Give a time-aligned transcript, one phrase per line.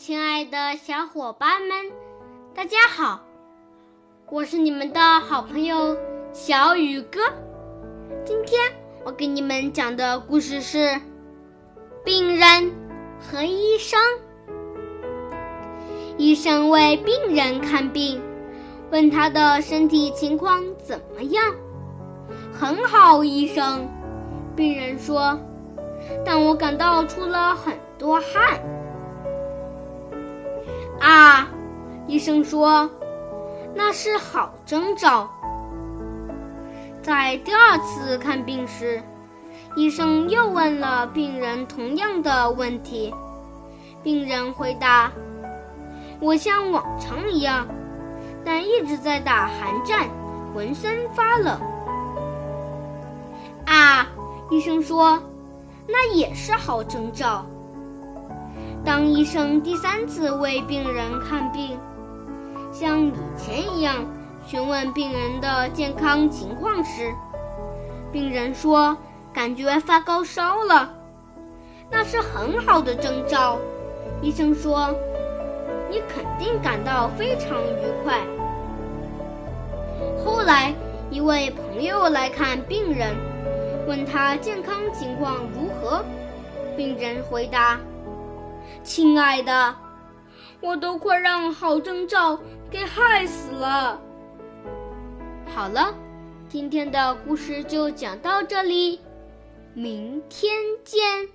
[0.00, 1.92] 亲爱的小伙伴们，
[2.54, 3.20] 大家好！
[4.30, 5.94] 我是你们的好朋友
[6.32, 7.20] 小雨哥。
[8.24, 8.58] 今天
[9.04, 10.78] 我给你们讲的故事是
[12.02, 12.72] 《病人
[13.20, 14.00] 和医生》。
[16.16, 18.22] 医生为病人看病，
[18.90, 21.44] 问他的身体情况怎么样？
[22.58, 23.86] 很好，医生。
[24.56, 25.38] 病人说
[26.24, 28.58] ：“但我感到出了很多汗。”
[32.10, 32.90] 医生说，
[33.72, 35.30] 那是好征兆。
[37.00, 39.00] 在第二次看病时，
[39.76, 43.14] 医生又问了病人同样的问题。
[44.02, 45.12] 病人回答
[46.20, 47.64] ：“我像往常一样，
[48.44, 50.08] 但一直在打寒战，
[50.52, 51.60] 浑身发冷。”
[53.66, 54.08] 啊，
[54.50, 55.16] 医生说，
[55.86, 57.46] 那也是好征兆。
[58.84, 61.78] 当医生第三次为病人看病，
[62.80, 64.06] 像以前一样
[64.46, 67.12] 询问病人的健康情况时，
[68.10, 68.96] 病人说
[69.34, 70.90] 感觉发高烧了，
[71.90, 73.58] 那是很好的征兆。
[74.22, 74.94] 医生说
[75.92, 78.22] ：“你肯定感到非常愉快。”
[80.24, 80.72] 后来，
[81.10, 83.14] 一位朋友来看病人，
[83.86, 86.02] 问他健康情况如何，
[86.78, 87.78] 病人回答。
[88.82, 89.76] 亲爱的，
[90.60, 92.38] 我都快让郝正照
[92.70, 94.00] 给害死了。
[95.46, 95.94] 好了，
[96.48, 99.00] 今天的故事就讲到这里，
[99.74, 101.28] 明天见。